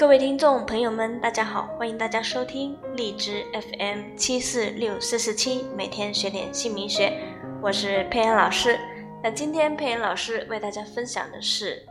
[0.00, 7.12] 各位听众朋友们，大家好，欢迎大家收听荔枝 FM 七四六四四七，每天学点姓名学，
[7.60, 8.80] 我是佩恩老师。
[9.22, 11.86] 那今天佩恩老师为大家分享的是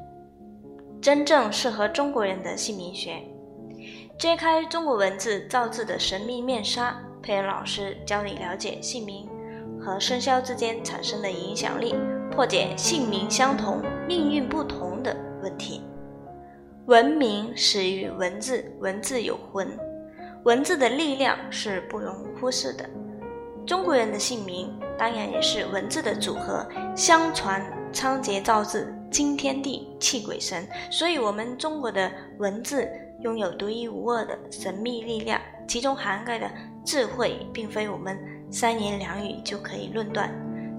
[1.00, 3.22] 真正适合中国人的姓名学，
[4.18, 7.00] 揭开中国文字造字的神秘面纱。
[7.22, 9.30] 佩恩老师教你了解姓名
[9.80, 11.94] 和生肖之间产生的影响力，
[12.32, 15.84] 破解姓名相同、命运不同的问题。
[16.90, 19.70] 文明始于文字，文字有魂，
[20.44, 22.84] 文字的力量是不容忽视的。
[23.64, 26.68] 中国人的姓名当然也是文字的组合。
[26.96, 32.90] 相传仓颉造字惊天地泣鬼神，所以我们中国的文字
[33.22, 36.50] 拥有独一无二的神秘力量，其中涵盖的
[36.84, 38.18] 智慧并非我们
[38.50, 40.28] 三言两语就可以论断。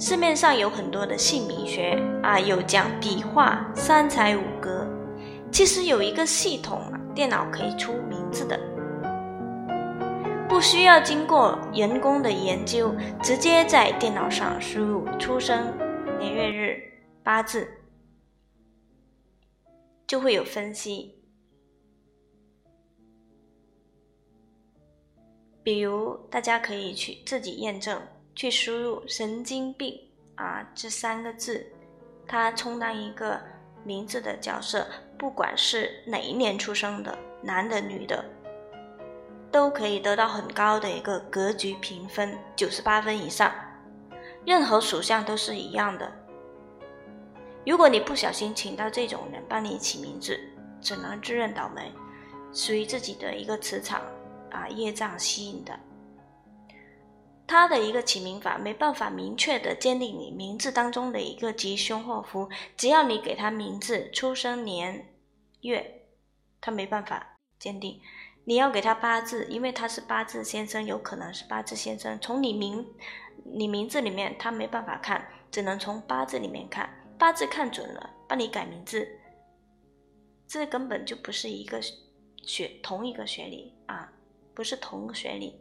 [0.00, 4.79] 市面上有很多的姓名学啊，有讲笔画、三才五格。
[5.52, 8.58] 其实有一个系统啊，电脑可以出名字的，
[10.48, 15.76] 不需要经过人工的研究，直接在电脑上输入出生
[16.18, 16.80] 年月日
[17.22, 17.68] 八字，
[20.06, 21.14] 就会有分析。
[25.62, 28.00] 比如，大家可以去自己验证，
[28.34, 29.94] 去输入“神经病”
[30.36, 31.66] 啊这三个字，
[32.26, 33.38] 它充当一个。
[33.84, 34.86] 名字的角色，
[35.18, 38.24] 不管是哪一年出生的，男的女的，
[39.50, 43.52] 都可以得到很高的一个格局评分，九十八分以上。
[44.44, 46.10] 任何属相都是一样的。
[47.66, 50.40] 如果你不小心请到这种人帮你起名字，
[50.80, 51.92] 只能自认倒霉，
[52.52, 54.00] 属于自己的一个磁场
[54.50, 55.78] 啊业障吸引的。
[57.50, 65.12] 他的一个起名法没办法明确的鉴定你名字当中的一个吉凶祸福，只要你给他名字、出生年
[65.62, 66.04] 月，
[66.60, 68.00] 他没办法鉴定。
[68.44, 72.16] 你要给他八字，因为他是八字先生，有可能是八字先生。
[72.20, 72.86] 从你名
[73.44, 76.88] 你名字里面，他没办法看，只能从八字里面看。
[77.18, 79.08] 八字看准了，帮你改名字，
[80.46, 81.80] 这根本就不是一个
[82.44, 84.12] 学同一个学历啊，
[84.54, 85.60] 不是同学历。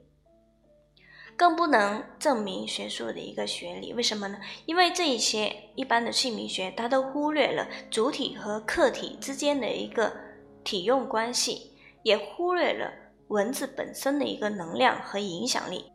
[1.39, 4.37] 更不能证明学术的一个学历，为什么呢？
[4.65, 10.13] 因为这一些一般的姓名学，它都忽略了主体和客体之间的一个
[10.65, 11.71] 体用关系，
[12.03, 12.91] 也忽略了
[13.29, 15.89] 文字本身的一个能量和影响力。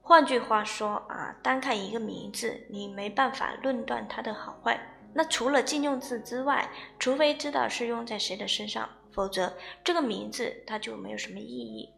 [0.00, 4.80] 换句话说啊，单看一个名字，你没办法论断它的好坏。
[5.12, 6.66] 那除了禁用字之外，
[6.98, 9.52] 除非知道是用在谁的身上，否则
[9.84, 11.90] 这个名字它就没有什么意义。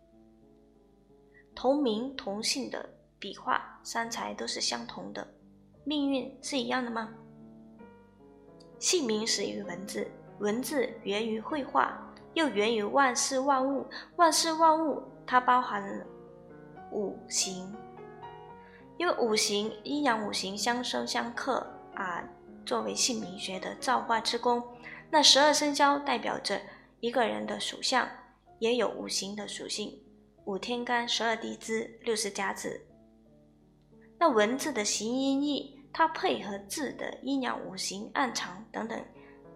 [1.56, 2.87] 同名同姓的
[3.19, 5.27] 笔画、三才都是相同的，
[5.84, 7.09] 命运是一样的吗？
[8.78, 10.06] 姓名始于文字，
[10.39, 11.99] 文字源于绘画，
[12.34, 13.87] 又源于万事万物。
[14.17, 16.06] 万事万物它包含
[16.93, 17.75] 五行，
[18.99, 22.23] 因为五行阴阳五行相生相克啊，
[22.67, 24.62] 作为姓名学的造化之功。
[25.11, 26.61] 那十二生肖代表着
[27.00, 28.06] 一个人的属相，
[28.59, 29.99] 也有五行的属性。
[30.47, 32.81] 五天干，十二地支，六十甲子。
[34.17, 39.05] 那文字的形音义，它配合字的阴阳五行、暗藏等等，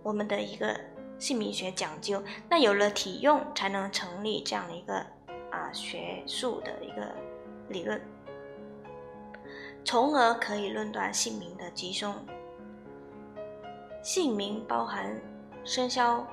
[0.03, 0.79] 我们的一个
[1.17, 2.21] 姓名学讲究。
[2.49, 4.95] 那有了体用，才能成立这样的一个
[5.53, 7.15] 啊学术的一个
[7.69, 8.03] 理论，
[9.85, 12.13] 从而可以论断姓名的吉凶。
[14.03, 15.17] 姓名包含
[15.65, 16.27] 生肖、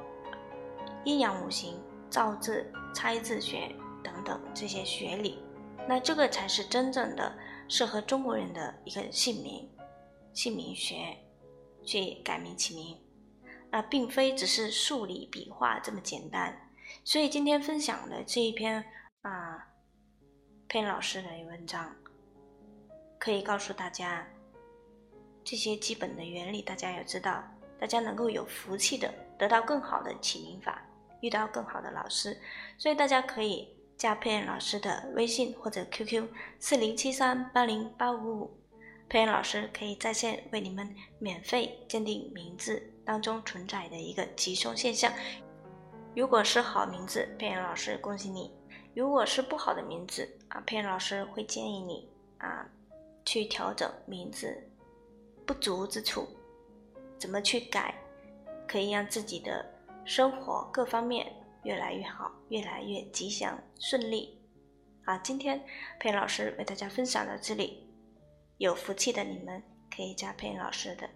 [1.04, 1.80] 阴阳五行、
[2.10, 3.72] 造字、拆字学。
[4.08, 5.38] 等等这些学理，
[5.86, 7.38] 那这个才是真正的
[7.68, 9.70] 适合中国人的一个姓名，
[10.34, 11.18] 姓名学
[11.84, 12.98] 去改名起名，
[13.70, 16.58] 那并非只是数理笔画这么简单。
[17.04, 18.82] 所以今天分享的这一篇
[19.24, 19.68] 啊，
[20.70, 21.94] 佩老师的文章，
[23.20, 24.26] 可以告诉大家
[25.44, 27.44] 这些基本的原理，大家要知道，
[27.78, 30.82] 大家能够有福气的得到更好的起名法，
[31.20, 32.40] 遇到更好的老师，
[32.78, 33.77] 所以大家可以。
[33.98, 36.28] 加佩恩老师的微信或者 QQ
[36.60, 38.52] 四零七三八零八五五，
[39.10, 45.12] 佩恩老师可以在线为你们免费鉴定名字当中存在的一个吉凶现象。
[46.16, 48.52] 如果是好名字，佩恩老师恭喜你；
[48.94, 52.08] 如果是不好的名字啊，佩恩老师会建议你
[52.38, 52.70] 啊
[53.26, 54.56] 去调整名字
[55.44, 56.28] 不足之处，
[57.18, 57.96] 怎么去改，
[58.68, 59.66] 可以让自己的
[60.06, 61.26] 生活各方面。
[61.68, 64.40] 越来越好，越来越吉祥顺利。
[65.04, 65.62] 啊，今天
[66.00, 67.86] 佩恩老师为大家分享到这里。
[68.58, 69.62] 有福气的你们
[69.94, 71.10] 可以加佩恩老师的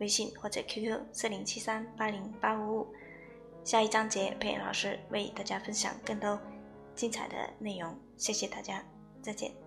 [0.00, 2.92] 微信或者 QQ 四零七三八零八五五。
[3.62, 6.36] 下一章节佩恩老师为大家分享更多
[6.96, 7.96] 精彩的内容。
[8.16, 8.84] 谢谢大家，
[9.22, 9.61] 再见。